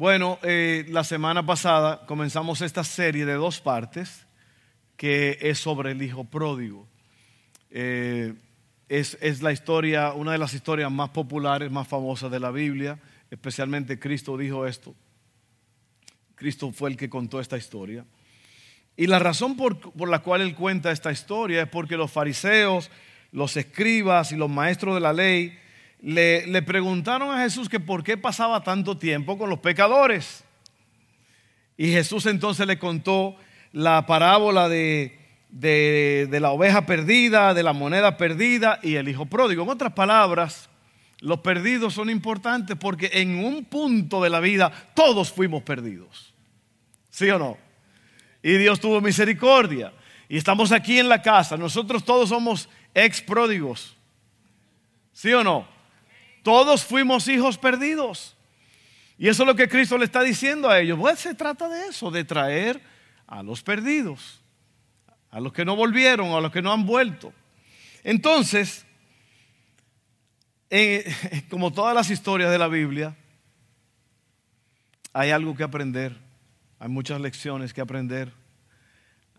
[0.00, 4.24] Bueno, eh, la semana pasada comenzamos esta serie de dos partes
[4.96, 6.88] que es sobre el hijo pródigo.
[7.70, 8.32] Eh,
[8.88, 12.98] es, es, la historia, una de las historias más populares, más famosas de la Biblia,
[13.30, 14.94] especialmente Cristo dijo esto.
[16.34, 18.06] Cristo fue el que contó esta historia.
[18.96, 22.90] Y la razón por, por la cual él cuenta esta historia es porque los fariseos,
[23.32, 25.59] los escribas y los maestros de la ley
[26.02, 30.44] le, preguntaron a Jesús que por qué pasaba tanto tiempo con los pecadores.
[31.76, 33.36] Y Jesús entonces le contó
[33.72, 39.26] la parábola de, de, de, la oveja perdida, de la moneda perdida y el hijo
[39.26, 39.62] pródigo.
[39.62, 40.68] En otras palabras,
[41.20, 46.34] los perdidos son importantes porque en un punto de la vida todos fuimos perdidos.
[47.10, 47.58] ¿Sí o no?
[48.42, 49.92] Y Dios tuvo misericordia.
[50.28, 51.56] Y estamos aquí en la casa.
[51.56, 53.96] Nosotros todos somos ex pródigos.
[55.12, 55.79] ¿Sí o no?
[56.42, 58.36] Todos fuimos hijos perdidos.
[59.18, 60.98] Y eso es lo que Cristo le está diciendo a ellos.
[60.98, 62.80] Pues se trata de eso, de traer
[63.26, 64.40] a los perdidos,
[65.30, 67.32] a los que no volvieron, a los que no han vuelto.
[68.02, 68.86] Entonces,
[71.50, 73.16] como todas las historias de la Biblia,
[75.12, 76.16] hay algo que aprender,
[76.78, 78.32] hay muchas lecciones que aprender,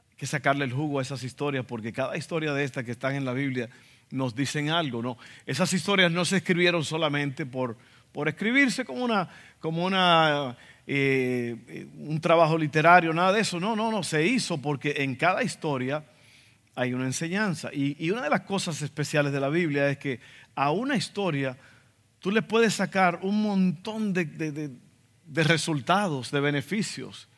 [0.09, 3.15] hay que sacarle el jugo a esas historias, porque cada historia de estas que están
[3.15, 3.69] en la Biblia
[4.11, 5.17] nos dicen algo, ¿no?
[5.45, 7.77] Esas historias no se escribieron solamente por,
[8.11, 13.59] por escribirse como una, como una eh, un trabajo literario, nada de eso.
[13.59, 16.03] No, no, no, se hizo porque en cada historia
[16.75, 17.69] hay una enseñanza.
[17.73, 20.19] Y, y una de las cosas especiales de la Biblia es que
[20.55, 21.57] a una historia
[22.19, 24.71] tú le puedes sacar un montón de, de,
[25.25, 27.29] de resultados, de beneficios.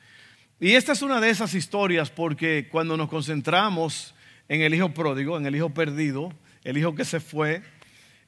[0.60, 4.16] Y esta es una de esas historias porque cuando nos concentramos
[4.48, 6.34] en el hijo pródigo, en el hijo perdido,
[6.64, 7.62] el hijo que se fue,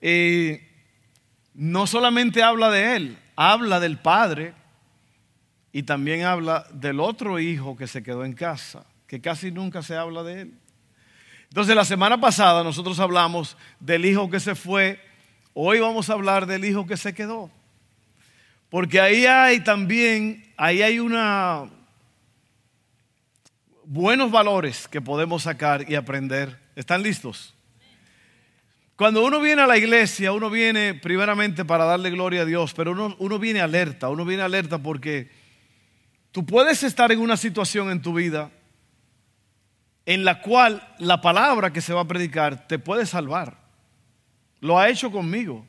[0.02, 0.72] eh,
[1.54, 4.54] no solamente habla de él, habla del padre
[5.72, 9.96] y también habla del otro hijo que se quedó en casa, que casi nunca se
[9.96, 10.54] habla de él.
[11.50, 15.00] Entonces la semana pasada nosotros hablamos del hijo que se fue,
[15.54, 17.50] hoy vamos a hablar del hijo que se quedó.
[18.70, 21.70] Porque ahí hay también, ahí hay una
[23.86, 26.60] buenos valores que podemos sacar y aprender.
[26.76, 27.55] ¿Están listos?
[28.96, 32.92] Cuando uno viene a la iglesia, uno viene primeramente para darle gloria a Dios, pero
[33.20, 35.30] uno, viene alerta, uno viene alerta porque
[36.32, 38.52] tú puedes estar en una situación en tu vida
[40.06, 43.58] en la cual la palabra que se va a predicar te puede salvar.
[44.62, 45.68] Lo ha hecho conmigo.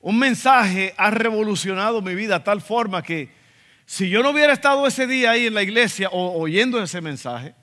[0.00, 3.32] Un mensaje ha revolucionado mi vida de tal forma que
[3.86, 7.56] si yo no hubiera estado ese día ahí en la iglesia o oyendo ese mensaje,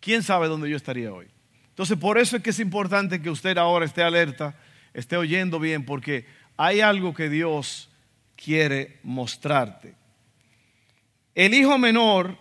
[0.00, 1.28] ¿quién sabe dónde yo estaría hoy?
[1.78, 4.56] Entonces, por eso es que es importante que usted ahora esté alerta,
[4.92, 7.88] esté oyendo bien, porque hay algo que Dios
[8.34, 9.94] quiere mostrarte.
[11.36, 12.36] El hijo menor,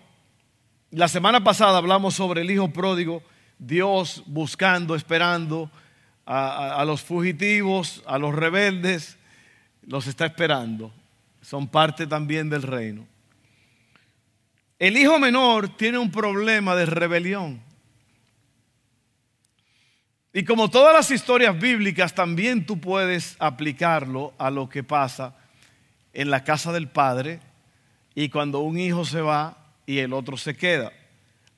[0.89, 3.21] la semana pasada hablamos sobre el hijo pródigo,
[3.59, 5.69] Dios buscando, esperando
[6.25, 9.19] a, a, los fugitivos, a los rebeldes,
[9.85, 10.91] los está esperando.
[11.43, 13.05] Son parte también del reino.
[14.79, 17.66] El hijo menor tiene un problema de rebelión.
[20.33, 25.35] Y como todas las historias bíblicas, también tú puedes aplicarlo a lo que pasa
[26.13, 27.39] en la casa del padre
[28.13, 30.91] y cuando un hijo se va y el otro se queda.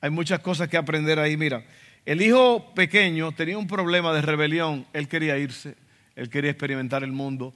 [0.00, 1.36] Hay muchas cosas que aprender ahí.
[1.36, 1.64] Mira,
[2.06, 4.86] el hijo pequeño tenía un problema de rebelión.
[4.92, 5.76] Él quería irse,
[6.14, 7.54] él quería experimentar el mundo.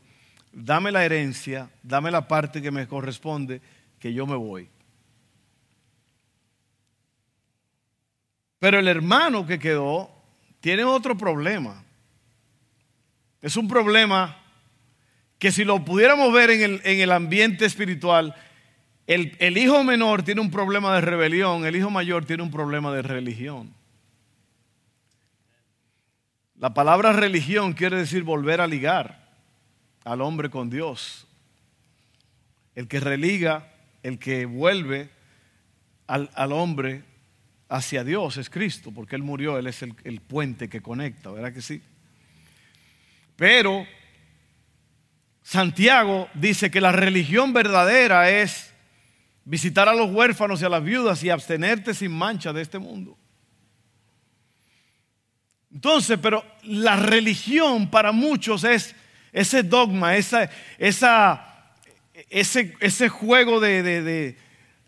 [0.53, 3.61] Dame la herencia, dame la parte que me corresponde,
[3.99, 4.69] que yo me voy.
[8.59, 10.14] Pero el hermano que quedó
[10.65, 11.85] tiene otro problema.
[13.43, 14.35] Es un problema
[15.39, 18.35] que si lo pudiéramos ver en el, en el ambiente espiritual,
[19.07, 22.95] el, el, hijo menor tiene un problema de rebelión, el hijo mayor tiene un problema
[22.95, 23.75] de religión.
[26.59, 29.29] La palabra religión quiere decir volver a ligar
[30.03, 31.27] al hombre con Dios.
[32.75, 33.71] El que religa,
[34.03, 35.11] el que vuelve
[36.07, 37.03] al, al hombre
[37.75, 41.53] hacia Dios es Cristo, porque Él murió, Él es el, el, puente que conecta, ¿verdad
[41.53, 41.83] que sí?
[43.35, 43.85] Pero
[45.43, 48.73] Santiago dice que la religión verdadera es
[49.45, 53.19] visitar a los huérfanos y a las viudas y abstenerte sin mancha de este mundo.
[55.73, 58.95] Entonces, pero la religión para muchos es
[59.33, 60.49] ese dogma, esa,
[60.79, 61.75] esa,
[62.31, 64.44] ese, ese juego de, de, de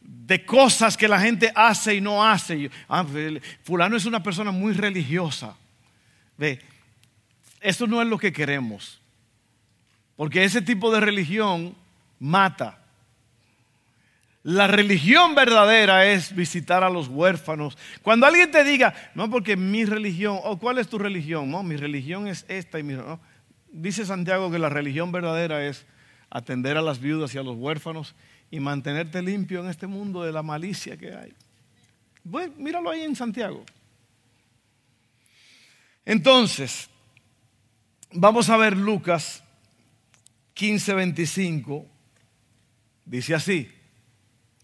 [0.07, 2.71] de cosas que la gente hace y no hace.
[2.89, 3.05] Ah,
[3.63, 5.57] fulano es una persona muy religiosa.
[6.39, 6.61] Ve,
[7.61, 9.01] eso no es lo que queremos.
[10.17, 11.75] Porque ese tipo de religión
[12.19, 12.79] mata.
[14.43, 17.77] La religión verdadera es visitar a los huérfanos.
[18.03, 21.77] Cuando alguien te diga, no, porque mi religión, o cuál es tu religión, no, mi
[21.77, 22.97] religión es esta y mi.
[23.73, 25.85] Dice Santiago que la religión verdadera es
[26.31, 28.15] atender a las viudas y a los huérfanos
[28.51, 31.35] y mantenerte limpio en este mundo de la malicia que hay.
[32.57, 33.65] Míralo ahí en Santiago.
[36.05, 36.89] Entonces,
[38.13, 39.43] vamos a ver Lucas
[40.55, 41.87] 15:25.
[43.05, 43.73] Dice así.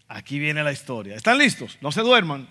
[0.07, 1.15] Aquí viene la historia.
[1.15, 1.77] ¿Están listos?
[1.81, 2.47] No se duerman.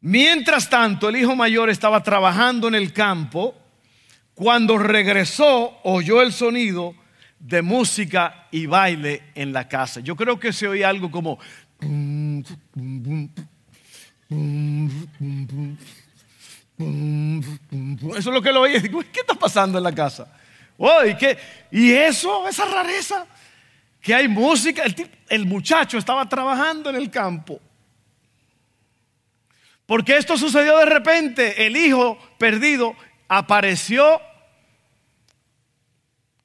[0.00, 3.54] Mientras tanto, el hijo mayor estaba trabajando en el campo.
[4.34, 6.96] Cuando regresó, oyó el sonido
[7.42, 10.00] de música y baile en la casa.
[10.00, 11.38] Yo creo que se oía algo como...
[18.16, 18.80] Eso es lo que lo oí.
[18.80, 20.32] ¿qué está pasando en la casa?
[21.18, 21.36] ¿qué?
[21.72, 22.48] ¿Y eso?
[22.48, 23.26] Esa rareza
[24.00, 24.84] que hay música.
[25.28, 27.60] El, muchacho estaba trabajando en el campo.
[29.84, 31.66] Porque esto sucedió de repente.
[31.66, 32.94] El hijo perdido
[33.26, 34.20] apareció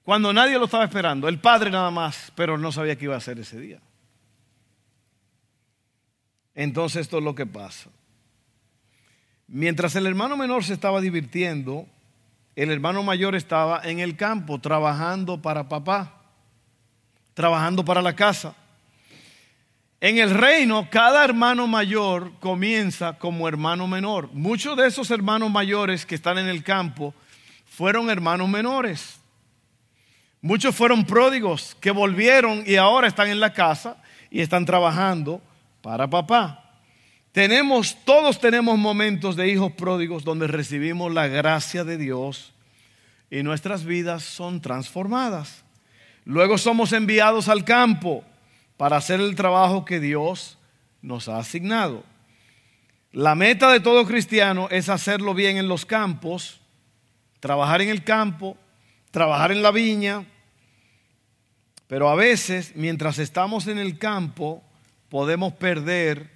[0.08, 1.28] cuando nadie lo estaba esperando.
[1.28, 3.82] El padre nada más, pero no sabía qué iba a hacer ese día.
[6.56, 7.90] Entonces esto es lo que pasa.
[9.48, 11.86] Mientras el hermano menor se estaba divirtiendo,
[12.56, 16.14] el hermano mayor estaba en el campo trabajando para papá
[17.34, 18.56] trabajando para la casa.
[20.00, 24.30] En el reino, cada hermano mayor comienza como hermano menor.
[24.32, 27.14] Muchos de esos hermanos mayores que están en el campo
[27.66, 29.20] fueron hermanos menores.
[30.42, 33.98] Muchos fueron pródigos que volvieron y ahora están en la casa
[34.30, 35.42] y están trabajando
[35.82, 36.64] para papá.
[37.32, 42.54] Tenemos, todos tenemos momentos de hijos pródigos donde recibimos la gracia de Dios
[43.30, 45.64] y nuestras vidas son transformadas.
[46.26, 48.24] Luego somos enviados al campo
[48.76, 50.58] para hacer el trabajo que Dios
[51.02, 52.04] nos ha asignado.
[53.12, 56.60] La meta de todo cristiano es hacerlo bien en los campos,
[57.40, 58.58] trabajar en el campo,
[59.12, 60.26] trabajar en la viña,
[61.88, 64.64] pero a veces mientras estamos en el campo
[65.10, 66.30] podemos perder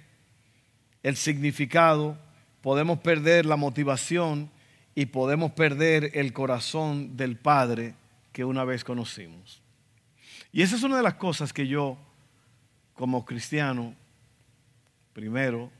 [1.02, 2.16] el significado,
[2.62, 4.50] podemos perder la motivación
[4.94, 7.94] y podemos perder el corazón del Padre
[8.32, 9.60] que una vez conocimos.
[10.52, 11.96] Y esa es una de las cosas que yo,
[12.94, 13.94] como cristiano,
[15.12, 15.70] primero,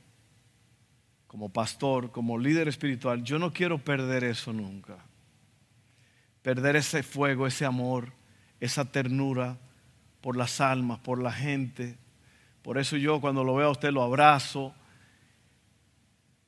[1.27, 4.97] como pastor, como líder espiritual, yo no quiero perder eso nunca.
[6.43, 8.13] Perder ese fuego, ese amor,
[8.59, 9.57] esa ternura
[10.21, 11.97] por las almas, por la gente.
[12.61, 14.75] Por eso yo cuando lo veo a usted lo abrazo,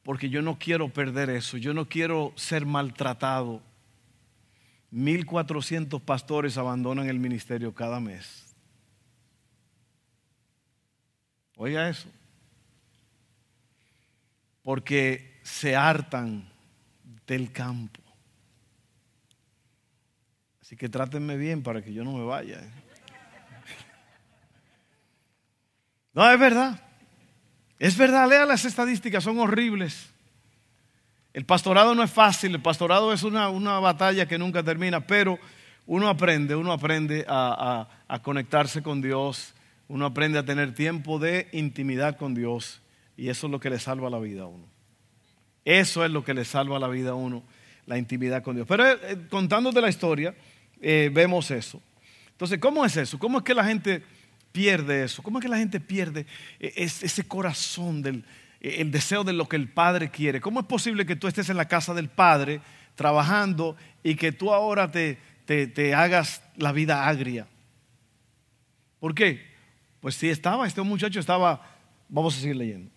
[0.04, 3.64] porque yo no quiero perder eso, yo no quiero ser maltratado
[4.96, 8.56] 1.400 pastores abandonan el ministerio cada mes.
[11.58, 12.08] Oiga eso.
[14.64, 16.48] Porque se hartan
[17.28, 18.05] del campo.
[20.66, 22.56] Así que trátenme bien para que yo no me vaya.
[22.56, 22.70] ¿eh?
[26.12, 26.82] No, es verdad.
[27.78, 30.10] Es verdad, lea las estadísticas, son horribles.
[31.34, 33.48] El pastorado no es fácil, el pastorado es una,
[33.80, 35.38] batalla que nunca termina, pero
[35.86, 37.88] uno aprende, uno aprende a,
[38.24, 39.54] conectarse con Dios,
[39.88, 42.82] uno aprende a tener tiempo de intimidad con Dios
[43.16, 44.66] y eso es lo que le salva la vida a uno.
[45.64, 47.44] Eso es lo que le salva la vida a uno,
[47.86, 48.68] la intimidad con Dios.
[48.68, 50.34] Pero eh, eh, contándote la historia,
[50.88, 51.82] eh, vemos eso.
[52.30, 53.18] Entonces, ¿cómo es eso?
[53.18, 54.04] ¿Cómo es que la gente
[54.52, 55.24] pierde eso?
[55.24, 56.28] ¿Cómo es que la gente pierde
[56.60, 58.24] ese corazón del,
[58.62, 60.40] eh, el deseo de lo que el Padre quiere.
[60.40, 62.62] ¿Cómo es posible que tú estés en la casa del Padre
[62.94, 67.48] trabajando y que tú ahora te, te, hagas la vida agria?
[69.00, 69.44] ¿Por qué?
[70.02, 71.62] Pues si estaba, este muchacho estaba,
[72.10, 72.92] vamos a seguir leyendo.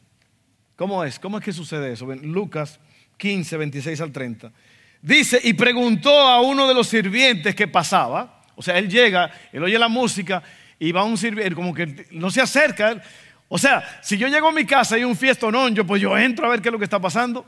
[0.77, 1.19] ¿Cómo es?
[1.19, 2.07] ¿Cómo es que sucede eso?
[2.17, 2.79] Lucas
[3.17, 4.53] 15, 26 al 30.
[5.01, 9.63] Dice, y preguntó a uno de los sirvientes que pasaba, o sea, él llega, él
[9.63, 10.43] oye la música
[10.79, 13.01] y va a un sirviente, como que no se acerca,
[13.49, 16.17] o sea, si yo llego a mi casa y hay un fiestonón, yo pues yo
[16.19, 17.47] entro a ver qué es lo que está pasando.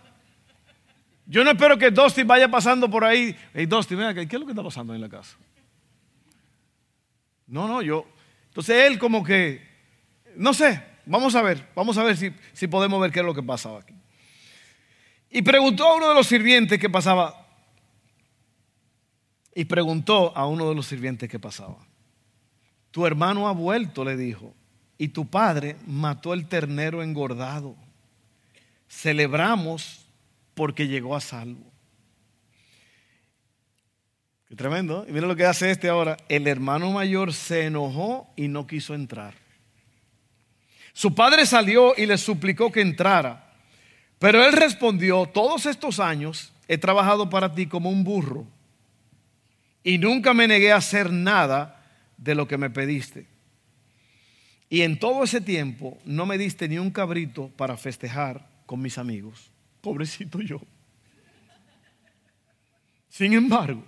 [1.26, 3.36] Yo no espero que Dusty vaya pasando por ahí.
[3.52, 5.36] Hey, Dusty, mira, ¿qué es lo que está pasando en la casa?
[7.46, 8.06] No, no, yo.
[8.48, 9.64] Entonces él como que,
[10.36, 13.34] no sé, vamos a ver, vamos a ver si, si podemos ver qué es lo
[13.34, 13.94] que pasaba aquí.
[15.30, 17.39] Y preguntó a uno de los sirvientes qué pasaba.
[19.60, 21.76] Y preguntó a uno de los sirvientes qué pasaba.
[22.90, 24.54] Tu hermano ha vuelto, le dijo
[24.96, 27.76] y tu padre mató el ternero engordado.
[28.88, 30.06] Celebramos
[30.54, 31.70] porque llegó a salvo.
[34.48, 35.04] Qué tremendo.
[35.06, 36.16] Y mira lo que hace este ahora.
[36.30, 39.34] El hermano mayor se enojó y no quiso entrar.
[40.94, 43.52] Su padre salió y le suplicó que entrara.
[44.18, 48.46] Pero él respondió, todos estos años he trabajado para ti como un burro
[49.82, 51.82] y nunca me negué a hacer nada
[52.16, 53.26] de lo que me pediste.
[54.68, 58.98] Y en todo ese tiempo no me diste ni un cabrito para festejar con mis
[58.98, 59.50] amigos.
[59.80, 60.60] Pobrecito yo.
[63.08, 63.84] Sin embargo,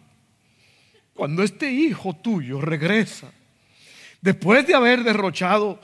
[1.15, 3.31] cuando este hijo tuyo regresa,
[4.21, 5.81] después de haber derrochado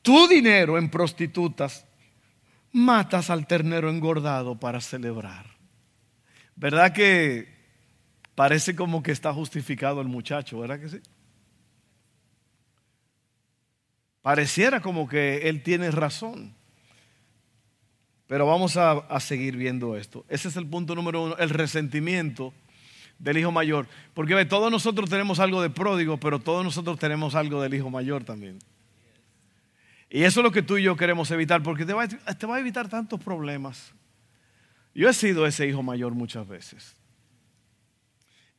[0.00, 1.84] tu dinero en prostitutas,
[2.72, 5.44] matas al ternero engordado para celebrar.
[6.56, 7.59] ¿Verdad que
[8.40, 11.00] parece como que está justificado el muchacho, verdad que sí?
[14.22, 16.54] Pareciera como que él tiene razón.
[18.26, 20.24] Pero vamos a, seguir viendo esto.
[20.30, 22.54] Ese es el punto número uno, el resentimiento
[23.18, 23.86] del hijo mayor.
[24.14, 28.24] Porque todos nosotros tenemos algo de pródigo, pero todos nosotros tenemos algo del hijo mayor
[28.24, 28.58] también.
[30.08, 32.88] Y eso es lo que tú y yo queremos evitar, porque te va a evitar
[32.88, 33.92] tantos problemas.
[34.94, 36.99] Yo he sido ese hijo mayor muchas veces.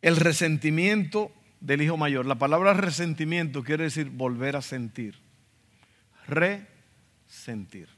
[0.01, 2.25] El resentimiento del hijo mayor.
[2.25, 5.15] La palabra resentimiento quiere decir volver a sentir
[6.27, 7.89] resentir.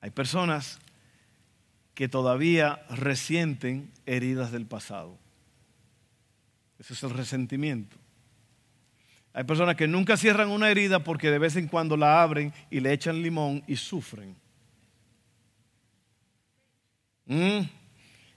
[0.00, 0.78] Hay personas
[1.94, 5.18] que todavía resienten heridas del pasado.
[6.78, 7.96] Ese es el resentimiento.
[9.32, 12.80] Hay personas que nunca cierran una herida porque de vez en cuando la abren y
[12.80, 14.34] le echan limón y sufren.
[17.26, 17.60] Mm.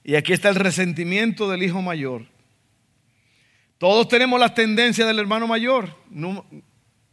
[0.04, 2.26] Y aquí está el resentimiento del hijo mayor.
[3.78, 5.96] Todos tenemos las tendencias del hermano mayor.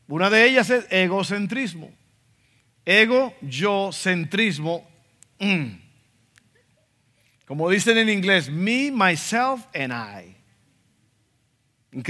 [0.09, 1.93] Una de ellas es egocentrismo.
[2.85, 4.89] Ego, yo, centrismo.
[5.39, 5.79] Mm.
[7.47, 10.37] Como dicen en inglés, me, myself and I.
[11.99, 12.09] ¿Ok?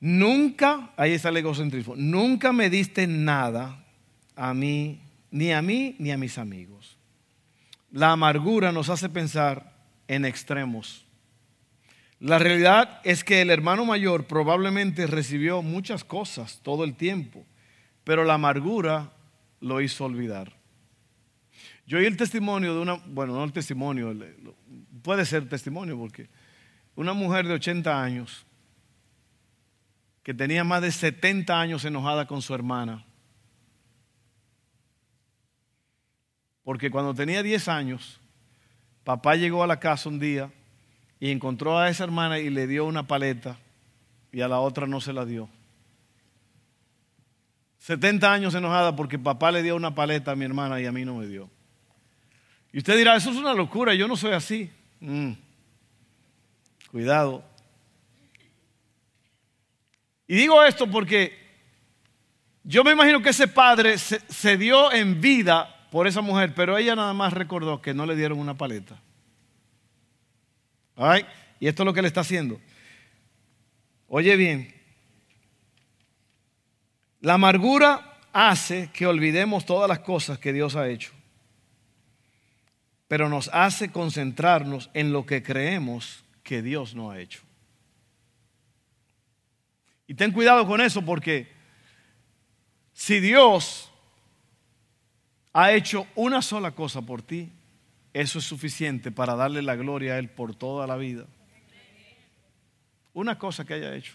[0.00, 3.84] Nunca, ahí está el egocentrismo, nunca me diste nada
[4.34, 6.99] a mí, ni a mí, ni a mis amigos.
[7.90, 9.74] La amargura nos hace pensar
[10.06, 11.04] en extremos.
[12.20, 17.44] La realidad es que el hermano mayor probablemente recibió muchas cosas todo el tiempo,
[18.04, 19.12] pero la amargura
[19.60, 20.52] lo hizo olvidar.
[21.86, 24.14] Yo oí el testimonio de una, bueno, no el testimonio,
[25.02, 26.28] puede ser testimonio porque
[26.94, 28.46] una mujer de 80 años
[30.22, 33.04] que tenía más de 70 años enojada con su hermana.
[36.70, 38.20] Porque cuando tenía 10 años,
[39.02, 40.52] papá llegó a la casa un día
[41.18, 43.58] y encontró a esa hermana y le dio una paleta
[44.30, 45.48] y a la otra no se la dio.
[47.80, 51.04] 70 años enojada porque papá le dio una paleta a mi hermana y a mí
[51.04, 51.50] no me dio.
[52.72, 54.70] Y usted dirá, eso es una locura, yo no soy así.
[55.00, 55.32] Mm.
[56.92, 57.42] Cuidado.
[60.28, 61.36] Y digo esto porque
[62.62, 66.78] yo me imagino que ese padre se, se dio en vida por esa mujer, pero
[66.78, 69.00] ella nada más recordó que no le dieron una paleta.
[71.58, 72.60] Y esto es lo que le está haciendo.
[74.08, 74.74] Oye bien,
[77.20, 81.12] la amargura hace que olvidemos todas las cosas que Dios ha hecho,
[83.08, 87.40] pero nos hace concentrarnos en lo que creemos que Dios no ha hecho.
[90.06, 91.52] Y ten cuidado con eso porque
[92.92, 93.89] si Dios
[95.52, 97.50] ha hecho una sola cosa por ti,
[98.12, 101.26] eso es suficiente para darle la gloria a Él por toda la vida.
[103.12, 104.14] Una cosa que haya hecho.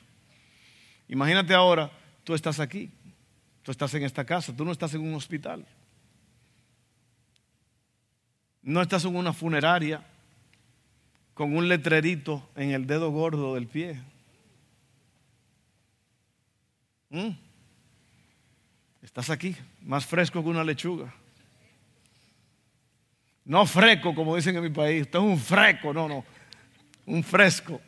[1.07, 1.91] Imagínate ahora,
[2.23, 2.89] tú estás aquí,
[3.63, 5.65] tú estás en esta casa, tú no estás en un hospital,
[8.61, 10.03] no estás en una funeraria
[11.33, 14.01] con un letrerito en el dedo gordo del pie.
[17.09, 17.29] ¿Mm?
[19.03, 21.13] Estás aquí, más fresco que una lechuga.
[23.45, 25.03] No freco, como dicen en mi país.
[25.03, 26.25] Usted es un freco, no, no.
[27.05, 27.79] Un fresco.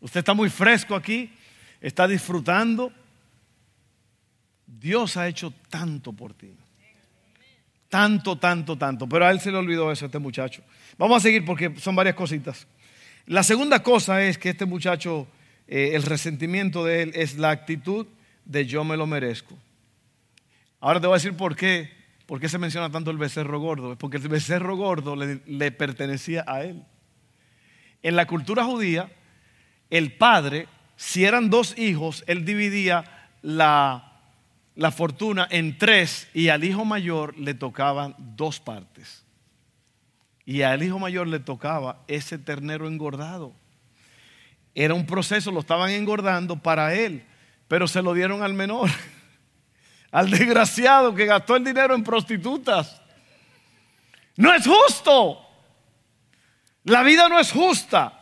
[0.00, 1.32] Usted está muy fresco aquí,
[1.80, 2.92] está disfrutando.
[4.64, 6.54] Dios ha hecho tanto por ti.
[7.88, 9.08] Tanto, tanto, tanto.
[9.08, 10.62] Pero a él se le olvidó eso, a este muchacho.
[10.96, 12.66] Vamos a seguir porque son varias cositas.
[13.26, 15.26] La segunda cosa es que este muchacho,
[15.66, 18.06] eh, el resentimiento de él es la actitud
[18.44, 19.58] de yo me lo merezco.
[20.78, 21.90] Ahora te voy a decir por qué
[22.26, 23.96] ¿Por qué se menciona tanto el becerro gordo?
[23.96, 26.84] Porque el becerro gordo le, pertenecía a él.
[28.02, 29.10] En la cultura judía,
[29.90, 30.66] el padre,
[30.96, 34.20] si eran dos hijos, él dividía la,
[34.74, 39.24] la fortuna en tres y al hijo mayor le tocaban dos partes.
[40.44, 43.52] Y al hijo mayor le tocaba ese ternero engordado.
[44.74, 47.24] Era un proceso, lo estaban engordando para él,
[47.68, 48.90] pero se lo dieron al menor,
[50.16, 53.02] al desgraciado que gastó el dinero en prostitutas.
[54.34, 55.46] No es justo.
[56.84, 58.18] La vida no es justa.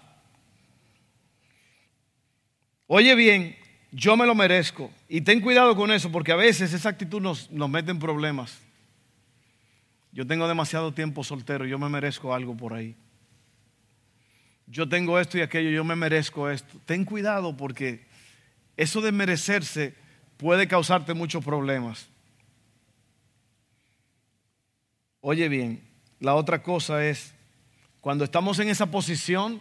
[2.89, 3.57] Oye bien,
[3.93, 4.91] yo me lo merezco.
[5.09, 8.59] Y ten cuidado con eso, porque a veces esa actitud nos, nos mete en problemas.
[10.11, 12.97] Yo tengo demasiado tiempo soltero, yo me merezco algo por ahí.
[14.67, 16.77] Yo tengo esto y aquello, yo me merezco esto.
[16.87, 18.05] Ten cuidado porque
[18.77, 20.03] eso de merecerse
[20.37, 22.09] puede causarte muchos problemas.
[25.21, 25.83] Oye bien,
[26.21, 27.35] la otra cosa es,
[28.01, 29.61] cuando estamos en esa posición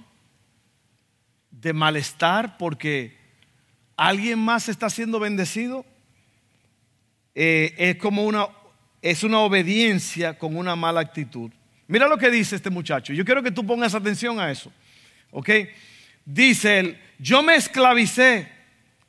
[1.52, 3.18] de malestar porque
[3.96, 5.86] alguien más está siendo bendecido,
[7.36, 8.48] eh, es como una
[9.04, 11.52] es una obediencia con una mala actitud.
[11.88, 13.12] Mira lo que dice este muchacho.
[13.12, 14.72] Yo quiero que tú pongas atención a eso.
[15.30, 15.50] ¿Ok?
[16.26, 18.48] Dice él, yo me esclavicé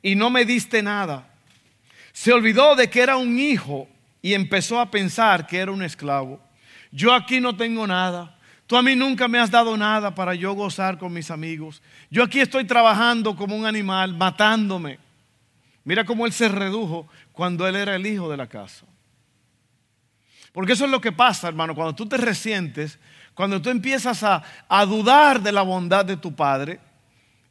[0.01, 1.33] y no me diste nada.
[2.15, 3.89] Se olvidó de que era un hijo
[4.21, 6.39] y empezó a pensar que era un esclavo.
[6.89, 8.39] Yo aquí no tengo nada.
[8.67, 11.83] Tú a mí nunca me has dado nada para yo gozar con mis amigos.
[12.09, 14.97] Yo aquí estoy trabajando como un animal, matándome.
[15.83, 18.85] Mira cómo él se redujo cuando él era el hijo de la casa.
[20.53, 22.97] Porque eso es lo que pasa, hermano, cuando tú te resientes,
[23.33, 24.41] cuando tú empiezas a,
[24.85, 26.79] dudar de la bondad de tu Padre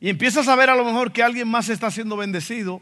[0.00, 2.80] y empiezas a ver a lo mejor que alguien más está siendo bendecido.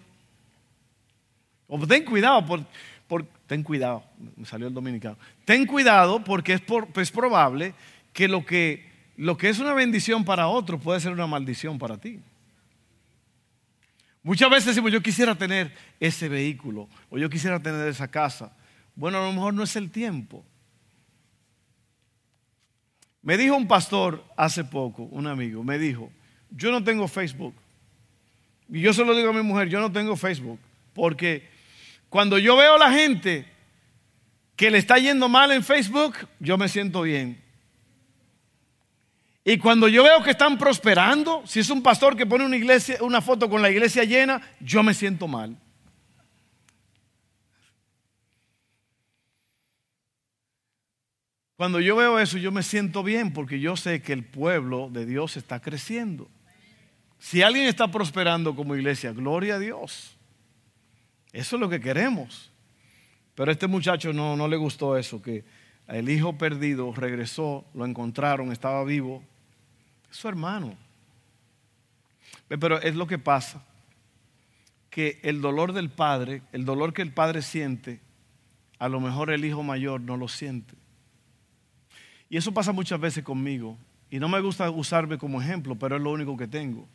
[1.74, 2.44] O ten cuidado,
[3.08, 4.04] por, ten cuidado,
[4.36, 5.16] me salió el dominicano.
[5.46, 6.62] Ten cuidado porque es,
[6.96, 7.72] es probable
[8.12, 8.84] que lo, que
[9.16, 12.20] lo que es una bendición para otro puede ser una maldición para ti.
[14.22, 18.52] Muchas veces decimos, yo quisiera tener ese vehículo o yo quisiera tener esa casa.
[18.94, 20.44] Bueno, a lo mejor no es el tiempo.
[23.22, 26.12] Me dijo un pastor hace poco, un amigo, me dijo,
[26.50, 27.54] yo no tengo Facebook.
[28.68, 30.58] Y yo se lo digo a mi mujer, yo no tengo Facebook.
[30.92, 31.51] Porque
[32.12, 33.46] cuando yo veo a la gente
[34.54, 37.42] que le está yendo mal en Facebook, yo me siento bien.
[39.42, 42.98] Y cuando yo veo que están prosperando, si es un pastor que pone una iglesia,
[43.00, 45.56] una foto con la iglesia llena, yo me siento mal.
[51.56, 55.06] Cuando yo veo eso, yo me siento bien porque yo sé que el pueblo de
[55.06, 56.28] Dios está creciendo.
[57.18, 60.11] Si alguien está prosperando como iglesia, gloria a Dios.
[61.32, 62.50] Eso es lo que queremos.
[63.34, 65.44] Pero a este muchacho no, no le gustó eso, que
[65.88, 69.22] el hijo perdido regresó, lo encontraron, estaba vivo.
[70.10, 70.76] Es su hermano.
[72.48, 73.64] Pero es lo que pasa,
[74.90, 78.00] que el dolor del padre, el dolor que el padre siente,
[78.78, 80.74] a lo mejor el hijo mayor no lo siente.
[82.28, 83.78] Y eso pasa muchas veces conmigo.
[84.10, 86.86] Y no me gusta usarme como ejemplo, pero es lo único que tengo.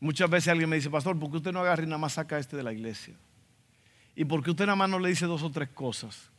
[0.00, 2.38] Muchas veces alguien me dice, pastor, ¿por qué usted no agarra y nada más saca
[2.38, 3.14] este de la iglesia?
[4.16, 6.30] ¿Y por qué usted nada más no le dice dos o tres cosas?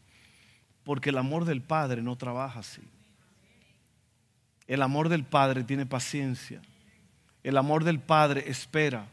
[0.84, 2.82] Porque el amor del Padre no trabaja así.
[4.68, 6.62] El amor del Padre tiene paciencia.
[7.44, 9.08] El amor del Padre espera.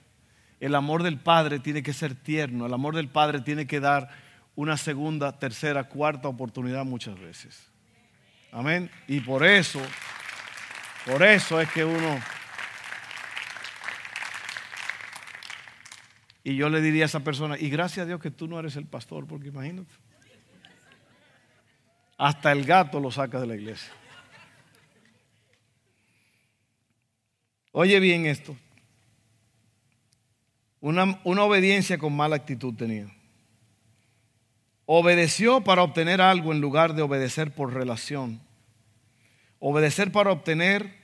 [0.61, 2.67] El amor del Padre tiene que ser tierno.
[2.67, 4.11] El amor del Padre tiene que dar
[4.55, 7.69] una segunda, tercera, cuarta oportunidad muchas veces.
[8.53, 8.91] Amén.
[9.09, 9.81] Y por eso,
[11.07, 12.21] por eso es que uno...
[16.45, 18.77] Y yo le diría a esa persona, y gracias a Dios que tú no eres
[18.77, 19.93] el pastor, porque imagínate.
[22.19, 23.93] Hasta el gato lo saca de la iglesia.
[27.73, 28.57] Oye bien esto.
[30.81, 33.07] Una, una obediencia con mala actitud tenía.
[34.85, 38.41] Obedeció para obtener algo en lugar de obedecer por relación.
[39.59, 41.02] Obedecer para obtener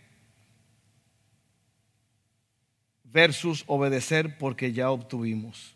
[3.12, 5.74] versus obedecer porque ya obtuvimos.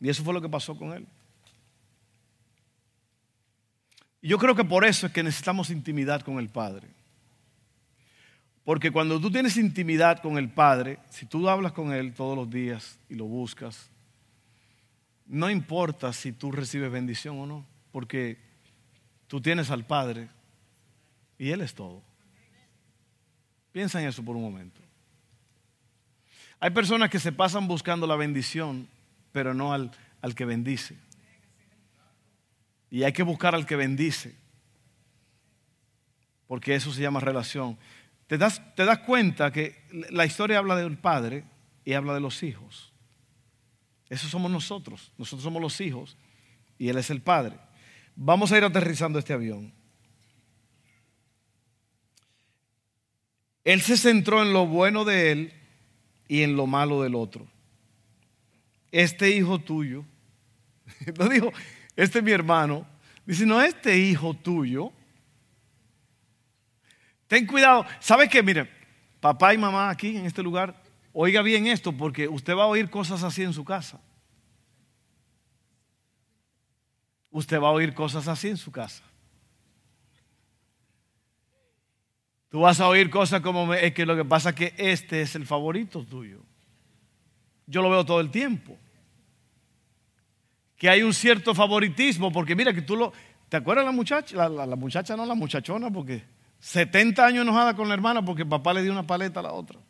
[0.00, 1.06] Y eso fue lo que pasó con él.
[4.20, 6.88] Y yo creo que por eso es que necesitamos intimidad con el Padre.
[8.64, 12.50] Porque cuando tú tienes intimidad con el Padre, si tú hablas con Él todos los
[12.50, 13.90] días y lo buscas,
[15.26, 18.38] no importa si tú recibes bendición o no, porque
[19.26, 20.28] tú tienes al Padre
[21.38, 22.02] y Él es todo.
[23.72, 24.80] Piensa en eso por un momento.
[26.60, 28.88] Hay personas que se pasan buscando la bendición,
[29.32, 29.90] pero no al,
[30.22, 30.96] al que bendice.
[32.90, 34.34] Y hay que buscar al que bendice,
[36.46, 37.78] porque eso se llama relación.
[38.26, 41.44] ¿Te das, te das cuenta que la historia habla del padre
[41.84, 42.92] y habla de los hijos.
[44.08, 45.12] Eso somos nosotros.
[45.18, 46.16] Nosotros somos los hijos
[46.78, 47.58] y Él es el Padre.
[48.16, 49.72] Vamos a ir aterrizando este avión.
[53.64, 55.52] Él se centró en lo bueno de él
[56.28, 57.46] y en lo malo del otro.
[58.90, 60.04] Este hijo tuyo,
[61.18, 61.52] no dijo,
[61.96, 62.86] este es mi hermano,
[63.26, 64.92] dice, no, este hijo tuyo.
[67.26, 68.42] Ten cuidado, ¿sabe qué?
[68.42, 68.68] Mire,
[69.20, 70.80] papá y mamá aquí en este lugar,
[71.12, 74.00] oiga bien esto porque usted va a oír cosas así en su casa.
[77.30, 79.02] Usted va a oír cosas así en su casa.
[82.54, 85.34] Tú vas a oír cosas como es que lo que pasa es que este es
[85.34, 86.38] el favorito tuyo.
[87.66, 88.78] Yo lo veo todo el tiempo.
[90.76, 93.12] Que hay un cierto favoritismo, porque mira que tú lo...
[93.48, 94.48] ¿Te acuerdas la muchacha?
[94.48, 96.22] La, muchacha no, la muchachona, porque
[96.60, 99.80] 70 años enojada con la hermana porque papá le dio una paleta a la otra.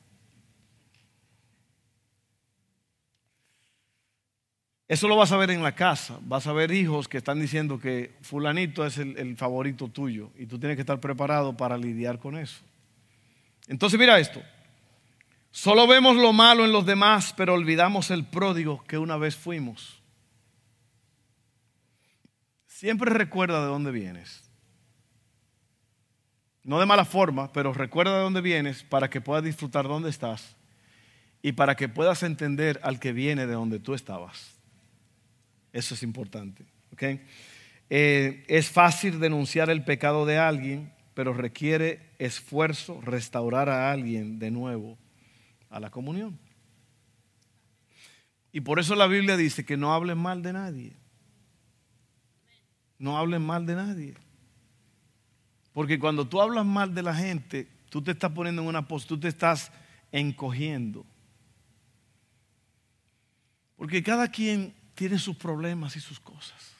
[4.94, 6.20] Eso lo vas a ver en la casa.
[6.20, 10.56] Vas a ver hijos que están diciendo que fulanito es el, favorito tuyo y tú
[10.60, 12.60] tienes que estar preparado para lidiar con eso.
[13.66, 14.40] Entonces mira esto.
[15.50, 20.00] Solo vemos lo malo en los demás, pero olvidamos el pródigo que una vez fuimos.
[22.68, 24.48] Siempre recuerda de dónde vienes.
[26.62, 30.54] No de mala forma, pero recuerda de dónde vienes para que puedas disfrutar dónde estás
[31.42, 34.53] y para que puedas entender al que viene de donde tú estabas.
[35.74, 36.64] Eso es importante.
[37.90, 44.52] Eh, es fácil denunciar el pecado de alguien, pero requiere esfuerzo restaurar a alguien de
[44.52, 44.96] nuevo
[45.70, 46.38] a la comunión.
[48.52, 50.96] Y por eso la Biblia dice que no hablen mal de nadie.
[52.96, 54.14] No hablen mal de nadie.
[55.72, 59.16] Porque cuando tú hablas mal de la gente, tú te estás poniendo en una postura,
[59.16, 59.72] tú te estás
[60.12, 61.04] encogiendo.
[63.74, 66.72] Porque cada quien tiene sus problemas y sus cosas.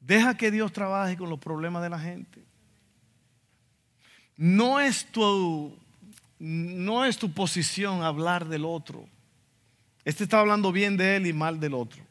[0.00, 2.44] Deja que Dios trabaje con los problemas de la gente.
[4.36, 5.76] No es tu,
[6.38, 9.08] no es tu posición hablar del otro.
[10.04, 12.02] Este está hablando bien de él y mal del otro.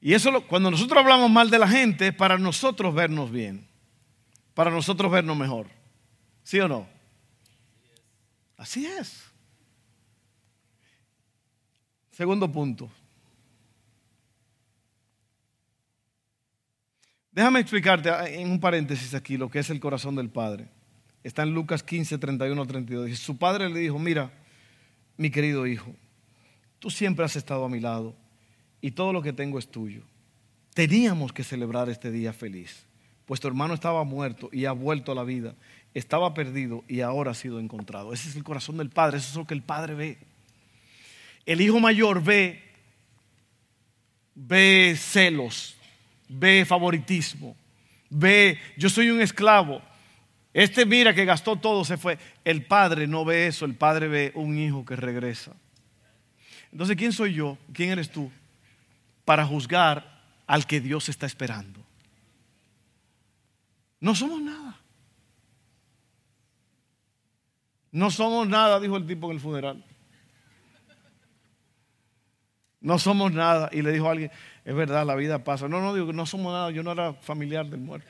[0.00, 3.66] Y eso, cuando nosotros hablamos mal de la gente, es para nosotros vernos bien,
[4.54, 5.66] para nosotros vernos mejor.
[6.42, 6.86] ¿Sí o no?
[8.56, 9.24] Así es.
[12.20, 12.86] Segundo punto.
[17.32, 20.68] Déjame explicarte en un paréntesis aquí lo que es el corazón del Padre.
[21.24, 23.18] Está en Lucas 15, 31 32.
[23.18, 24.30] su padre le dijo, mira,
[25.16, 25.94] mi querido hijo,
[26.78, 28.14] tú siempre has estado a mi lado
[28.82, 30.02] y todo lo que tengo es tuyo.
[30.74, 32.84] Teníamos que celebrar este día feliz,
[33.24, 35.54] pues tu hermano estaba muerto y ha vuelto a la vida,
[35.94, 38.12] estaba perdido y ahora ha sido encontrado.
[38.12, 40.29] Ese es el corazón del Padre, eso es lo que el Padre ve.
[41.46, 42.62] El hijo mayor ve,
[44.34, 45.76] ve celos,
[46.28, 47.56] ve favoritismo,
[48.08, 49.82] ve, yo soy un esclavo.
[50.52, 52.18] Este mira que gastó todo, se fue.
[52.44, 55.52] El padre no ve eso, el padre ve un hijo que regresa.
[56.72, 57.58] Entonces, ¿quién soy yo?
[57.72, 58.30] ¿Quién eres tú?
[59.24, 61.80] Para juzgar al que Dios está esperando.
[64.00, 64.80] No somos nada.
[67.92, 69.84] No somos nada, dijo el tipo en el funeral.
[72.80, 73.68] No somos nada.
[73.72, 74.30] Y le dijo a alguien,
[74.64, 75.68] es verdad, la vida pasa.
[75.68, 78.08] No, no, digo no somos nada, yo no era familiar del muerto.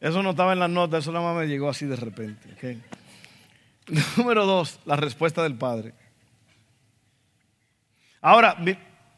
[0.00, 2.78] Eso no estaba en las notas, eso nada más me llegó así de repente.
[4.16, 5.92] Número dos, la respuesta del Padre.
[8.20, 8.56] Ahora,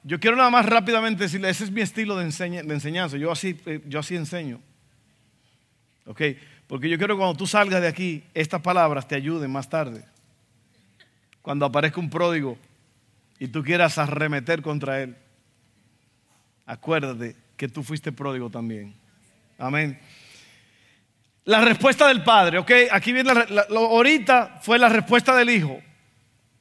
[0.02, 3.82] yo quiero nada más rápidamente decirle, ese es mi estilo de, enseñanza, yo así, eh,
[3.86, 4.58] yo así enseño.
[6.06, 6.22] ¿Ok?
[6.66, 10.06] Porque yo quiero que cuando tú salgas de aquí, estas palabras te ayuden más tarde
[11.42, 12.58] cuando aparezca un pródigo
[13.38, 15.16] y tú quieras arremeter contra él,
[16.66, 18.94] acuérdate que tú fuiste pródigo también.
[19.58, 19.98] Amén.
[21.44, 25.80] La respuesta del padre, ok, aquí viene la, ahorita fue la respuesta del hijo,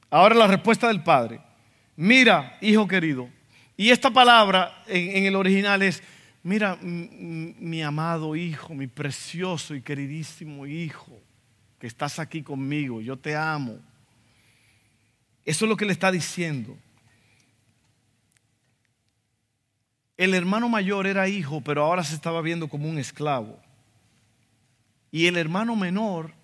[0.08, 1.40] ahora la respuesta del padre.
[1.96, 3.28] Mira, hijo querido,
[3.76, 6.02] y esta palabra en, en el original es,
[6.42, 11.20] mira, mi amado hijo, mi precioso y queridísimo hijo,
[11.78, 13.78] que estás aquí conmigo, yo te amo.
[15.44, 16.76] Eso es lo que le está diciendo.
[20.16, 23.58] El hermano mayor era hijo, pero ahora se estaba viendo como un esclavo.
[25.10, 26.34] Y el hermano menor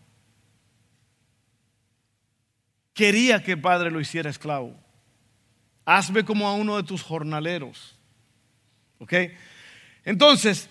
[2.95, 4.75] quería que el padre lo hiciera esclavo.
[5.85, 7.97] Hazme como a uno de tus jornaleros.
[8.99, 9.13] ¿Ok?
[10.05, 10.71] Entonces,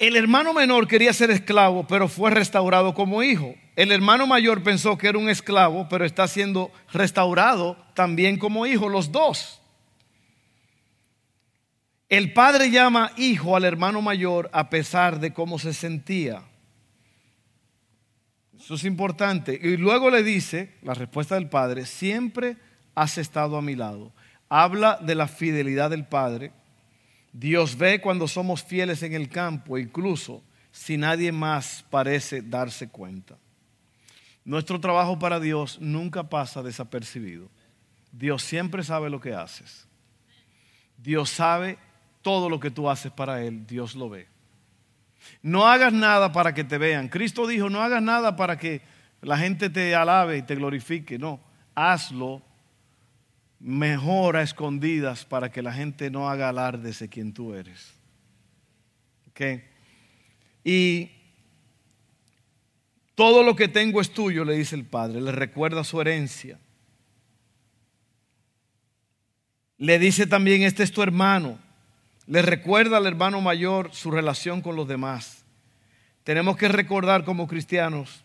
[0.00, 3.54] el hermano menor quería ser esclavo, pero fue restaurado como hijo.
[3.76, 8.88] El hermano mayor pensó que era un esclavo, pero está siendo restaurado también como hijo,
[8.88, 9.60] los dos.
[12.08, 16.44] El padre llama hijo al hermano mayor a pesar de cómo se sentía.
[18.58, 19.60] Eso es importante.
[19.62, 22.56] Y luego le dice, la respuesta del padre, siempre
[22.94, 24.14] has estado a mi lado.
[24.48, 26.52] Habla de la fidelidad del padre.
[27.32, 33.38] Dios ve cuando somos fieles en el campo, incluso si nadie más parece darse cuenta.
[34.44, 37.48] Nuestro trabajo para Dios nunca pasa desapercibido.
[38.12, 39.86] Dios siempre sabe lo que haces.
[40.96, 41.78] Dios sabe
[42.22, 44.26] todo lo que tú haces para Él, Dios lo ve.
[45.42, 47.08] No hagas nada para que te vean.
[47.08, 48.82] Cristo dijo, no hagas nada para que
[49.22, 51.18] la gente te alabe y te glorifique.
[51.18, 51.40] No,
[51.74, 52.42] hazlo
[53.60, 57.92] mejor a escondidas para que la gente no haga alarde de quien tú eres.
[59.30, 59.62] ¿Okay?
[60.64, 61.10] Y
[63.14, 65.20] todo lo que tengo es tuyo, le dice el Padre.
[65.20, 66.58] Le recuerda su herencia.
[69.76, 71.58] Le dice también, este es tu hermano.
[72.26, 75.44] Le recuerda al hermano mayor su relación con los demás.
[76.24, 78.24] Tenemos que recordar como cristianos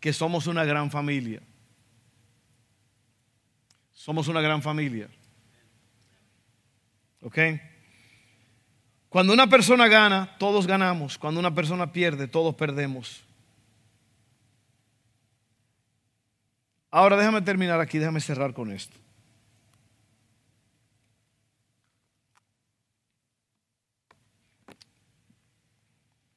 [0.00, 1.42] que somos una gran familia.
[3.98, 5.08] Somos una gran familia.
[7.20, 7.36] ¿Ok?
[9.08, 11.18] Cuando una persona gana, todos ganamos.
[11.18, 13.24] Cuando una persona pierde, todos perdemos.
[16.92, 18.96] Ahora déjame terminar aquí, déjame cerrar con esto.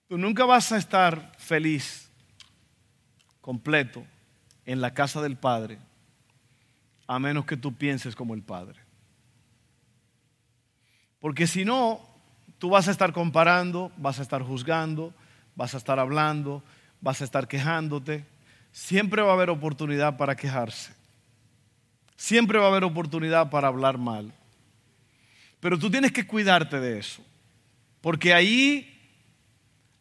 [0.08, 2.10] Tú nunca vas a estar feliz,
[3.39, 4.04] completo,
[4.65, 5.78] en la casa del Padre,
[7.12, 8.80] a menos que tú pienses como el Padre.
[11.19, 12.00] Porque si no,
[12.58, 15.13] tú vas a estar comparando, vas a estar juzgando,
[15.54, 16.63] vas a estar hablando,
[17.02, 18.24] vas a estar quejándote.
[18.71, 20.93] Siempre va a haber oportunidad para quejarse.
[22.15, 24.34] Siempre va a haber oportunidad para hablar mal.
[25.60, 27.21] Pero tú tienes que cuidarte de eso.
[28.00, 28.88] Porque ahí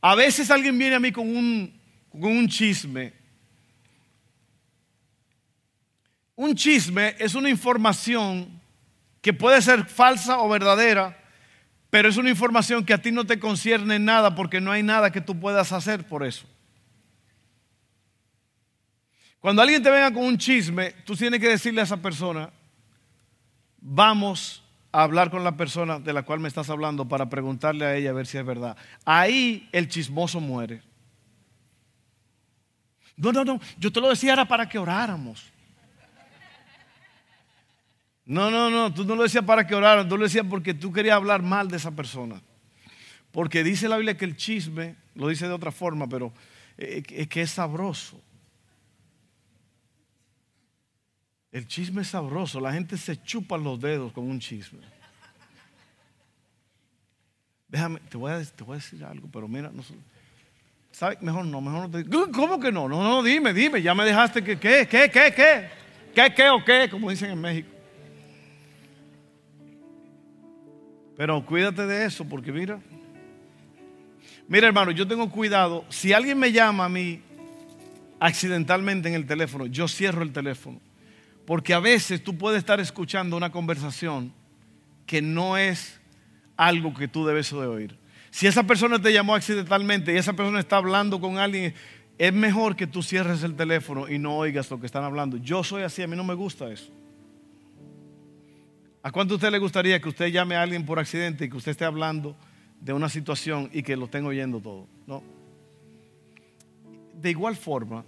[0.00, 1.76] a veces alguien viene a mí con un,
[2.12, 3.19] con un chisme.
[6.40, 8.62] Un chisme es una información
[9.20, 11.22] que puede ser falsa o verdadera,
[11.90, 15.12] pero es una información que a ti no te concierne nada porque no hay nada
[15.12, 16.46] que tú puedas hacer por eso.
[19.38, 22.48] Cuando alguien te venga con un chisme, tú tienes que decirle a esa persona,
[23.76, 27.94] vamos a hablar con la persona de la cual me estás hablando para preguntarle a
[27.96, 28.78] ella a ver si es verdad.
[29.04, 30.80] Ahí el chismoso muere.
[33.14, 35.50] No, no, no, yo te lo decía era para que oráramos.
[38.30, 40.92] No, no, no, tú no lo decías para que oráramos, tú lo decías porque tú
[40.92, 42.40] querías hablar mal de esa persona.
[43.32, 46.32] Porque dice la Biblia que el chisme, lo dice de otra forma, pero
[46.78, 48.22] eh, es que es sabroso.
[51.50, 54.78] El chisme es sabroso, la gente se chupa los dedos con un chisme.
[57.66, 59.72] Déjame, te voy a, decir algo, pero mira,
[60.92, 61.20] ¿sabes?
[61.20, 62.88] Mejor no, mejor no te ¿Cómo que no?
[62.88, 65.68] No, no, dime, dime, ya me dejaste que, ¿qué, qué, qué, qué?
[66.14, 66.88] ¿Qué, qué o qué?
[66.88, 67.79] Como dicen en México.
[71.20, 72.80] Pero cuídate de eso, porque mira,
[74.48, 75.84] mira hermano, yo tengo cuidado.
[75.90, 77.20] Si alguien me llama a mí
[78.18, 80.80] accidentalmente en el teléfono, yo cierro el teléfono.
[81.44, 84.32] Porque a veces tú puedes estar escuchando una conversación
[85.04, 86.00] que no es
[86.56, 87.98] algo que tú debes de oír.
[88.30, 91.74] Si esa persona te llamó accidentalmente y esa persona está hablando con alguien,
[92.16, 95.36] es mejor que tú cierres el teléfono y no oigas lo que están hablando.
[95.36, 96.90] Yo soy así, a mí no me gusta eso.
[99.02, 101.56] ¿A cuánto a usted le gustaría que usted llame a alguien por accidente y que
[101.56, 102.36] usted esté hablando
[102.80, 104.86] de una situación y que lo estén oyendo todo?
[105.06, 105.22] No.
[107.20, 108.04] De igual forma,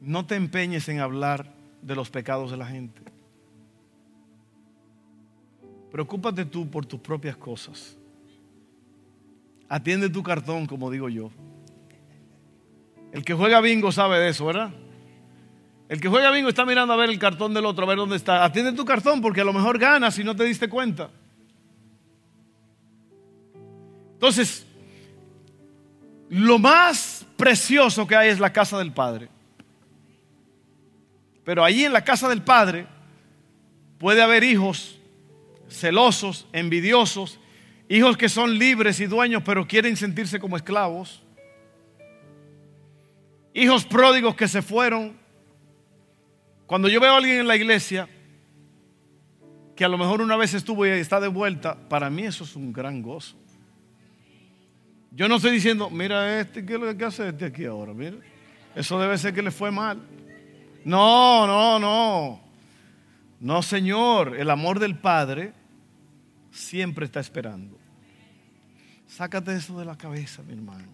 [0.00, 3.02] no te empeñes en hablar de los pecados de la gente.
[5.90, 7.96] Preocúpate tú por tus propias cosas.
[9.68, 11.30] Atiende tu cartón, como digo yo.
[13.12, 14.72] El que juega bingo sabe de eso, ¿verdad?
[15.88, 18.16] El que juega bingo está mirando a ver el cartón del otro, a ver dónde
[18.16, 18.44] está.
[18.44, 21.10] Atiende tu cartón porque a lo mejor ganas si no te diste cuenta.
[24.14, 24.66] Entonces,
[26.28, 29.28] lo más precioso que hay es la casa del Padre.
[31.44, 32.86] Pero allí en la casa del Padre
[33.98, 34.98] puede haber hijos
[35.68, 37.38] celosos, envidiosos,
[37.88, 41.22] hijos que son libres y dueños pero quieren sentirse como esclavos,
[43.54, 45.25] hijos pródigos que se fueron.
[46.66, 48.08] Cuando yo veo a alguien en la iglesia
[49.76, 52.56] que a lo mejor una vez estuvo y está de vuelta, para mí eso es
[52.56, 53.36] un gran gozo.
[55.12, 57.92] Yo no estoy diciendo, mira este, ¿qué es lo que hace este aquí ahora?
[57.94, 58.16] Mira,
[58.74, 60.02] eso debe ser que le fue mal.
[60.84, 62.40] No, no, no.
[63.40, 65.52] No, Señor, el amor del Padre
[66.50, 67.78] siempre está esperando.
[69.06, 70.88] Sácate eso de la cabeza, mi hermano.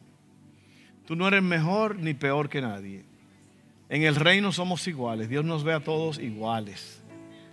[1.07, 3.05] Tú no eres mejor ni peor que nadie.
[3.93, 5.29] En el reino somos iguales.
[5.29, 7.03] Dios nos ve a todos iguales.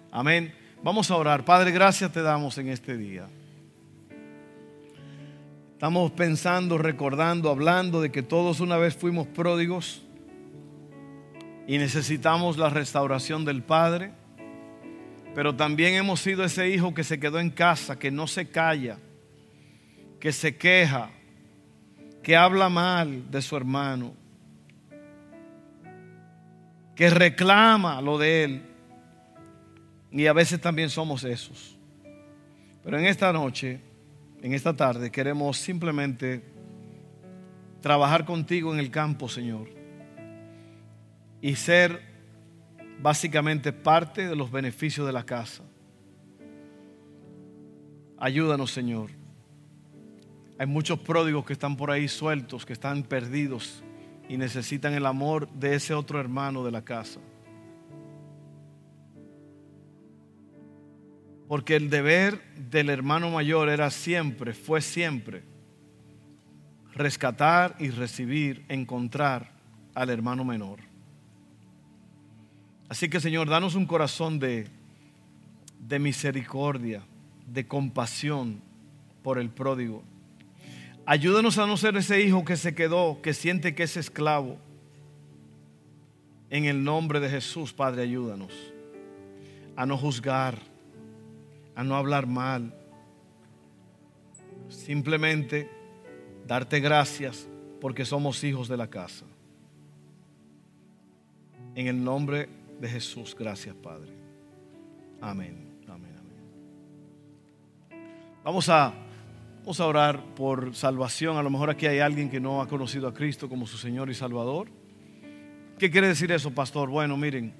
[0.10, 0.54] Amén.
[0.82, 1.44] Vamos a orar.
[1.44, 3.28] Padre, gracias te damos en este día.
[5.74, 10.02] Estamos pensando, recordando, hablando de que todos una vez fuimos pródigos
[11.68, 14.14] y necesitamos la restauración del Padre.
[15.36, 18.98] Pero también hemos sido ese hijo que se quedó en casa, que no se calla,
[20.22, 21.10] que se queja,
[22.24, 24.14] que habla mal de su hermano,
[27.00, 28.62] que reclama lo de él.
[30.12, 31.78] Y a veces también somos esos.
[32.84, 33.80] Pero en esta noche,
[34.42, 36.44] en esta tarde, queremos simplemente
[37.80, 39.70] trabajar contigo en el campo, Señor.
[41.42, 42.02] Y ser
[43.02, 45.64] básicamente parte de los beneficios de la casa.
[48.18, 49.12] Ayúdanos, Señor.
[50.58, 53.86] Hay muchos pródigos que están por ahí sueltos, que están perdidos
[54.30, 57.20] y necesitan el amor de ese otro hermano de la casa.
[61.48, 62.40] Porque el deber
[62.70, 65.42] del hermano mayor era siempre, fue siempre,
[66.94, 69.52] rescatar y recibir, encontrar
[69.96, 70.80] al hermano menor.
[72.88, 74.68] Así que Señor, danos un corazón de,
[75.80, 77.02] de misericordia,
[77.48, 78.62] de compasión
[79.24, 80.04] por el pródigo.
[81.06, 84.58] Ayúdanos a no ser ese hijo que se quedó, que siente que es esclavo.
[86.50, 88.54] En el nombre de Jesús, Padre, ayúdanos
[89.76, 90.58] a no juzgar
[91.80, 92.74] a no hablar mal.
[94.68, 95.70] Simplemente
[96.46, 97.48] darte gracias
[97.80, 99.26] porque somos hijos de la casa.
[101.74, 102.50] En el nombre
[102.82, 104.12] de Jesús, gracias Padre.
[105.22, 106.44] Amén, amén, amén.
[108.44, 108.94] Vamos a,
[109.70, 111.38] vamos a orar por salvación.
[111.38, 114.10] A lo mejor aquí hay alguien que no ha conocido a Cristo como su Señor
[114.10, 114.68] y Salvador.
[115.78, 116.90] ¿Qué quiere decir eso, pastor?
[116.90, 117.54] Bueno, miren,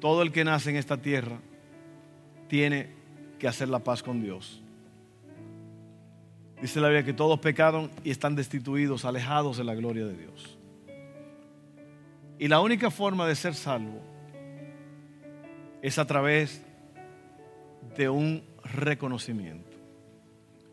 [0.00, 1.38] todo el que nace en esta tierra
[2.48, 2.88] tiene
[3.38, 4.60] que hacer la paz con Dios.
[6.60, 10.58] Dice la Biblia que todos pecaron y están destituidos, alejados de la gloria de Dios.
[12.40, 14.00] Y la única forma de ser salvo
[15.80, 16.60] es a través
[17.96, 19.71] de un reconocimiento,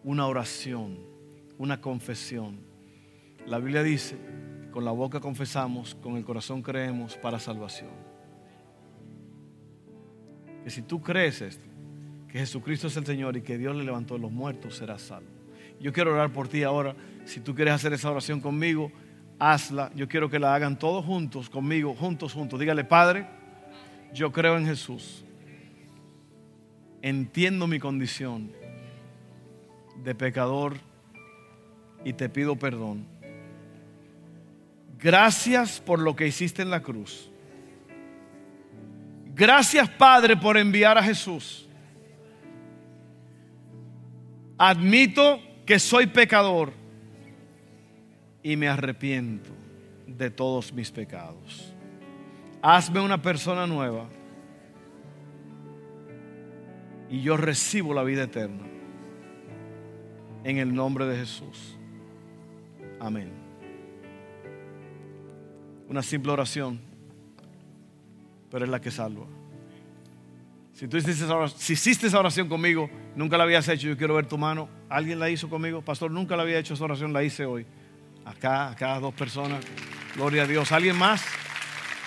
[0.04, 1.00] una oración,
[1.58, 2.60] una confesión.
[3.46, 4.18] La Biblia dice,
[4.72, 7.92] con la boca confesamos, con el corazón creemos para salvación.
[10.64, 11.68] Que si tú crees esto,
[12.28, 15.30] que Jesucristo es el Señor y que Dios le levantó de los muertos, serás salvo.
[15.80, 16.96] Yo quiero orar por ti ahora.
[17.26, 18.92] Si tú quieres hacer esa oración conmigo,
[19.40, 19.92] hazla.
[19.96, 22.60] Yo quiero que la hagan todos juntos, conmigo, juntos, juntos.
[22.60, 23.26] Dígale, Padre,
[24.14, 25.24] yo creo en Jesús.
[27.02, 28.52] Entiendo mi condición
[30.04, 30.78] de pecador
[32.04, 33.06] y te pido perdón.
[34.98, 37.30] Gracias por lo que hiciste en la cruz.
[39.34, 41.70] Gracias, Padre, por enviar a Jesús
[44.60, 46.74] admito que soy pecador
[48.44, 49.50] y me arrepiento
[50.06, 51.74] de todos mis pecados.
[52.62, 54.10] Hazme una persona nueva
[57.10, 58.68] y yo recibo la vida eterna.
[60.43, 61.75] En el nombre de Jesús.
[62.99, 63.32] Amén.
[65.88, 66.80] Una simple oración,
[68.52, 69.25] pero es la que salva.
[70.73, 73.97] Si tú hiciste esa oración, si hiciste esa oración conmigo, nunca la habías hecho, yo
[73.97, 74.69] quiero ver tu mano.
[74.88, 75.82] ¿Alguien la hizo conmigo?
[75.82, 77.65] Pastor, nunca la había hecho esa oración, la hice hoy.
[78.23, 79.65] Acá, acá dos personas.
[80.15, 80.71] Gloria a Dios.
[80.71, 81.23] ¿Alguien más?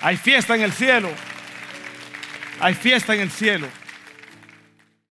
[0.01, 1.09] Hay fiesta en el cielo.
[2.59, 3.67] Hay fiesta en el cielo.